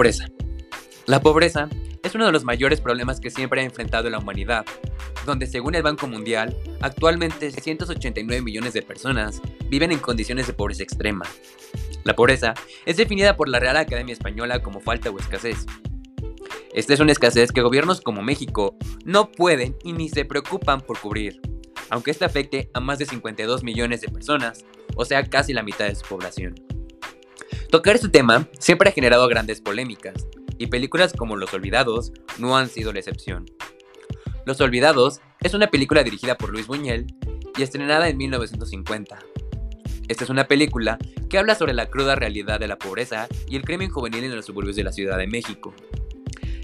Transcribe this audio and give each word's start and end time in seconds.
Pobreza. 0.00 0.30
La 1.04 1.20
pobreza 1.20 1.68
es 2.02 2.14
uno 2.14 2.24
de 2.24 2.32
los 2.32 2.42
mayores 2.42 2.80
problemas 2.80 3.20
que 3.20 3.30
siempre 3.30 3.60
ha 3.60 3.64
enfrentado 3.64 4.08
la 4.08 4.16
humanidad, 4.16 4.64
donde 5.26 5.46
según 5.46 5.74
el 5.74 5.82
Banco 5.82 6.06
Mundial, 6.06 6.56
actualmente 6.80 7.50
689 7.50 8.40
millones 8.40 8.72
de 8.72 8.80
personas 8.80 9.42
viven 9.68 9.92
en 9.92 9.98
condiciones 9.98 10.46
de 10.46 10.54
pobreza 10.54 10.84
extrema. 10.84 11.26
La 12.02 12.16
pobreza 12.16 12.54
es 12.86 12.96
definida 12.96 13.36
por 13.36 13.50
la 13.50 13.60
Real 13.60 13.76
Academia 13.76 14.14
Española 14.14 14.62
como 14.62 14.80
falta 14.80 15.10
o 15.10 15.18
escasez. 15.18 15.66
Esta 16.72 16.94
es 16.94 17.00
una 17.00 17.12
escasez 17.12 17.52
que 17.52 17.60
gobiernos 17.60 18.00
como 18.00 18.22
México 18.22 18.78
no 19.04 19.30
pueden 19.30 19.76
y 19.84 19.92
ni 19.92 20.08
se 20.08 20.24
preocupan 20.24 20.80
por 20.80 20.98
cubrir, 20.98 21.42
aunque 21.90 22.10
esta 22.10 22.24
afecte 22.24 22.70
a 22.72 22.80
más 22.80 22.98
de 22.98 23.04
52 23.04 23.62
millones 23.62 24.00
de 24.00 24.08
personas, 24.08 24.64
o 24.96 25.04
sea, 25.04 25.28
casi 25.28 25.52
la 25.52 25.62
mitad 25.62 25.88
de 25.88 25.94
su 25.94 26.06
población. 26.06 26.54
Tocar 27.70 27.94
este 27.94 28.08
tema 28.08 28.48
siempre 28.58 28.88
ha 28.88 28.92
generado 28.92 29.28
grandes 29.28 29.60
polémicas, 29.60 30.26
y 30.58 30.66
películas 30.66 31.12
como 31.16 31.36
Los 31.36 31.54
Olvidados 31.54 32.12
no 32.36 32.56
han 32.56 32.68
sido 32.68 32.92
la 32.92 32.98
excepción. 32.98 33.46
Los 34.44 34.60
Olvidados 34.60 35.20
es 35.40 35.54
una 35.54 35.68
película 35.68 36.02
dirigida 36.02 36.36
por 36.36 36.50
Luis 36.50 36.66
Buñuel 36.66 37.06
y 37.56 37.62
estrenada 37.62 38.08
en 38.08 38.16
1950. 38.16 39.20
Esta 40.08 40.24
es 40.24 40.30
una 40.30 40.48
película 40.48 40.98
que 41.28 41.38
habla 41.38 41.54
sobre 41.54 41.72
la 41.72 41.88
cruda 41.88 42.16
realidad 42.16 42.58
de 42.58 42.66
la 42.66 42.76
pobreza 42.76 43.28
y 43.48 43.54
el 43.54 43.62
crimen 43.62 43.90
juvenil 43.90 44.24
en 44.24 44.34
los 44.34 44.46
suburbios 44.46 44.74
de 44.74 44.82
la 44.82 44.90
Ciudad 44.90 45.16
de 45.16 45.28
México. 45.28 45.72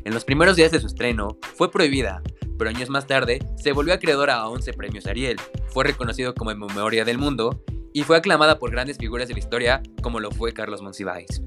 En 0.04 0.12
los 0.12 0.24
primeros 0.24 0.56
días 0.56 0.72
de 0.72 0.80
su 0.80 0.88
estreno 0.88 1.38
fue 1.54 1.70
prohibida, 1.70 2.20
pero 2.58 2.68
años 2.68 2.90
más 2.90 3.06
tarde 3.06 3.38
se 3.62 3.70
volvió 3.70 3.94
acreedora 3.94 4.38
a 4.38 4.48
11 4.48 4.72
premios 4.72 5.06
Ariel, 5.06 5.38
fue 5.68 5.84
reconocido 5.84 6.34
como 6.34 6.52
memoria 6.52 7.04
del 7.04 7.18
mundo 7.18 7.62
y 7.96 8.02
fue 8.02 8.18
aclamada 8.18 8.58
por 8.58 8.70
grandes 8.70 8.98
figuras 8.98 9.26
de 9.26 9.32
la 9.32 9.40
historia 9.40 9.82
como 10.02 10.20
lo 10.20 10.30
fue 10.30 10.52
Carlos 10.52 10.82
Monsiváis. 10.82 11.40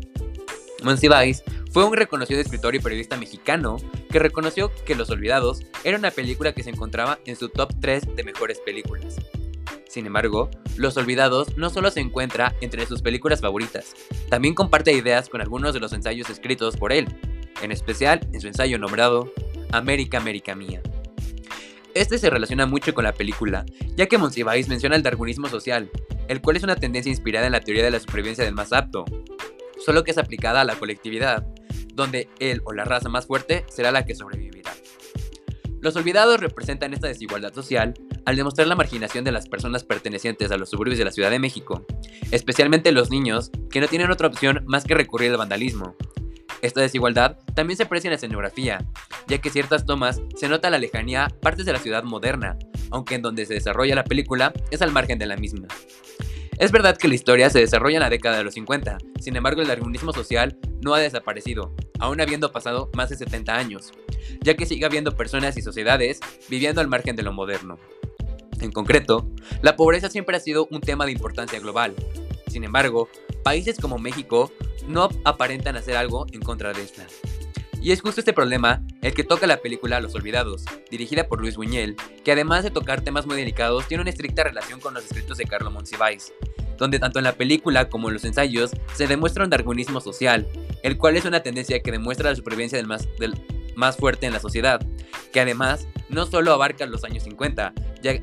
Monsiváis 0.83 1.43
fue 1.71 1.85
un 1.85 1.93
reconocido 1.93 2.41
escritor 2.41 2.73
y 2.73 2.79
periodista 2.79 3.17
mexicano 3.17 3.77
que 4.09 4.17
reconoció 4.17 4.71
que 4.83 4.95
Los 4.95 5.11
Olvidados 5.11 5.61
era 5.83 5.99
una 5.99 6.09
película 6.09 6.53
que 6.53 6.63
se 6.63 6.71
encontraba 6.71 7.19
en 7.25 7.35
su 7.35 7.49
top 7.49 7.71
3 7.79 8.15
de 8.15 8.23
mejores 8.23 8.59
películas. 8.61 9.17
Sin 9.87 10.07
embargo, 10.07 10.49
Los 10.75 10.97
Olvidados 10.97 11.55
no 11.55 11.69
solo 11.69 11.91
se 11.91 11.99
encuentra 11.99 12.55
entre 12.61 12.87
sus 12.87 13.03
películas 13.03 13.41
favoritas, 13.41 13.93
también 14.31 14.55
comparte 14.55 14.91
ideas 14.91 15.29
con 15.29 15.41
algunos 15.41 15.75
de 15.75 15.81
los 15.81 15.93
ensayos 15.93 16.31
escritos 16.31 16.77
por 16.77 16.91
él, 16.91 17.07
en 17.61 17.71
especial 17.71 18.27
en 18.33 18.41
su 18.41 18.47
ensayo 18.47 18.79
nombrado 18.79 19.31
América, 19.71 20.17
América 20.17 20.55
Mía. 20.55 20.81
Este 21.93 22.17
se 22.17 22.31
relaciona 22.31 22.65
mucho 22.65 22.95
con 22.95 23.03
la 23.03 23.13
película, 23.13 23.65
ya 23.95 24.07
que 24.07 24.17
Monsiváis 24.17 24.67
menciona 24.67 24.95
el 24.95 25.03
darwinismo 25.03 25.47
social, 25.47 25.91
el 26.29 26.41
cual 26.41 26.55
es 26.55 26.63
una 26.63 26.75
tendencia 26.75 27.09
inspirada 27.09 27.47
en 27.47 27.51
la 27.51 27.59
teoría 27.59 27.83
de 27.83 27.91
la 27.91 27.99
supervivencia 27.99 28.45
del 28.45 28.53
más 28.53 28.71
apto, 28.71 29.03
solo 29.83 30.03
que 30.03 30.11
es 30.11 30.17
aplicada 30.17 30.61
a 30.61 30.63
la 30.63 30.75
colectividad, 30.75 31.45
donde 31.93 32.29
él 32.39 32.61
o 32.65 32.71
la 32.71 32.85
raza 32.85 33.09
más 33.09 33.25
fuerte 33.25 33.65
será 33.67 33.91
la 33.91 34.05
que 34.05 34.15
sobrevivirá. 34.15 34.71
Los 35.81 35.95
olvidados 35.95 36.39
representan 36.39 36.93
esta 36.93 37.07
desigualdad 37.07 37.53
social 37.53 37.93
al 38.25 38.35
demostrar 38.35 38.67
la 38.67 38.75
marginación 38.75 39.23
de 39.23 39.31
las 39.31 39.47
personas 39.47 39.83
pertenecientes 39.83 40.51
a 40.51 40.57
los 40.57 40.69
suburbios 40.69 40.99
de 40.99 41.05
la 41.05 41.11
Ciudad 41.11 41.31
de 41.31 41.39
México, 41.39 41.85
especialmente 42.31 42.91
los 42.91 43.09
niños 43.09 43.49
que 43.71 43.79
no 43.81 43.87
tienen 43.87 44.11
otra 44.11 44.27
opción 44.27 44.63
más 44.67 44.83
que 44.83 44.93
recurrir 44.93 45.31
al 45.31 45.37
vandalismo. 45.37 45.95
Esta 46.61 46.81
desigualdad 46.81 47.37
también 47.55 47.77
se 47.77 47.83
aprecia 47.83 48.09
en 48.09 48.11
la 48.11 48.17
escenografía, 48.17 48.85
ya 49.27 49.39
que 49.39 49.49
ciertas 49.49 49.85
tomas 49.85 50.21
se 50.35 50.49
nota 50.49 50.69
la 50.69 50.77
lejanía 50.77 51.29
partes 51.41 51.65
de 51.65 51.73
la 51.73 51.79
ciudad 51.79 52.03
moderna, 52.03 52.57
aunque 52.91 53.15
en 53.15 53.21
donde 53.21 53.45
se 53.45 53.53
desarrolla 53.53 53.95
la 53.95 54.03
película 54.03 54.53
es 54.71 54.81
al 54.81 54.91
margen 54.91 55.19
de 55.19 55.25
la 55.25 55.37
misma. 55.37 55.67
Es 56.59 56.73
verdad 56.73 56.97
que 56.97 57.07
la 57.07 57.15
historia 57.15 57.49
se 57.49 57.59
desarrolla 57.59 57.97
en 57.97 58.03
la 58.03 58.09
década 58.09 58.37
de 58.37 58.43
los 58.43 58.53
50, 58.55 58.97
sin 59.21 59.35
embargo 59.35 59.61
el 59.61 59.67
darwinismo 59.69 60.11
social 60.11 60.57
no 60.81 60.93
ha 60.93 60.99
desaparecido, 60.99 61.73
aún 61.99 62.19
habiendo 62.19 62.51
pasado 62.51 62.89
más 62.93 63.09
de 63.09 63.15
70 63.15 63.55
años, 63.55 63.91
ya 64.41 64.55
que 64.55 64.65
sigue 64.65 64.85
habiendo 64.85 65.15
personas 65.15 65.55
y 65.57 65.61
sociedades 65.61 66.19
viviendo 66.49 66.81
al 66.81 66.89
margen 66.89 67.15
de 67.15 67.23
lo 67.23 67.31
moderno. 67.31 67.79
En 68.59 68.73
concreto, 68.73 69.29
la 69.61 69.77
pobreza 69.77 70.09
siempre 70.09 70.35
ha 70.35 70.41
sido 70.41 70.67
un 70.69 70.81
tema 70.81 71.05
de 71.05 71.13
importancia 71.13 71.59
global. 71.59 71.95
Sin 72.47 72.65
embargo, 72.65 73.07
países 73.41 73.77
como 73.79 73.97
México 73.97 74.51
no 74.85 75.07
aparentan 75.23 75.77
hacer 75.77 75.95
algo 75.95 76.25
en 76.33 76.41
contra 76.41 76.73
de 76.73 76.81
esta. 76.81 77.05
Y 77.81 77.91
es 77.91 78.01
justo 78.01 78.19
este 78.19 78.33
problema 78.33 78.81
el 79.01 79.13
que 79.13 79.23
toca 79.23 79.47
la 79.47 79.61
película 79.61 80.01
Los 80.01 80.13
Olvidados, 80.15 80.65
dirigida 80.91 81.27
por 81.27 81.39
Luis 81.39 81.55
Buñuel, 81.55 81.95
que 82.25 82.33
además 82.33 82.63
de 82.63 82.71
tocar 82.71 83.01
temas 83.01 83.25
muy 83.25 83.37
delicados, 83.37 83.87
tiene 83.87 84.01
una 84.01 84.09
estricta 84.09 84.43
relación 84.43 84.81
con 84.81 84.93
los 84.93 85.05
escritos 85.05 85.37
de 85.37 85.45
Carlo 85.45 85.71
Monsiváis, 85.71 86.33
donde 86.77 86.99
tanto 86.99 87.19
en 87.19 87.23
la 87.25 87.33
película 87.33 87.89
como 87.89 88.09
en 88.09 88.15
los 88.15 88.25
ensayos 88.25 88.71
se 88.93 89.07
demuestra 89.07 89.45
un 89.45 89.49
darwinismo 89.49 90.01
social, 90.01 90.45
el 90.83 90.97
cual 90.97 91.15
es 91.15 91.23
una 91.23 91.41
tendencia 91.41 91.81
que 91.81 91.91
demuestra 91.91 92.29
la 92.29 92.35
supervivencia 92.35 92.77
del 92.77 92.87
más, 92.87 93.95
fuerte 93.97 94.25
en 94.25 94.33
la 94.33 94.41
sociedad, 94.41 94.85
que 95.31 95.39
además 95.39 95.87
no 96.09 96.25
solo 96.25 96.51
abarca 96.51 96.85
los 96.85 97.05
años 97.05 97.23
50, 97.23 97.73
ya, 98.01 98.19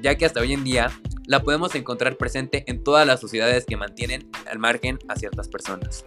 ya 0.00 0.14
que 0.14 0.24
hasta 0.24 0.40
hoy 0.40 0.52
en 0.52 0.62
día 0.62 0.92
la 1.26 1.42
podemos 1.42 1.74
encontrar 1.74 2.16
presente 2.16 2.64
en 2.68 2.84
todas 2.84 3.06
las 3.06 3.20
sociedades 3.20 3.64
que 3.64 3.76
mantienen 3.76 4.30
al 4.48 4.60
margen 4.60 4.98
a 5.08 5.16
ciertas 5.16 5.48
personas. 5.48 6.04